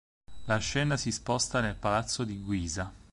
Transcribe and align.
La 0.45 0.57
scena 0.57 0.97
si 0.97 1.11
sposta 1.11 1.61
nel 1.61 1.75
palazzo 1.75 2.23
di 2.23 2.39
Guisa. 2.41 2.91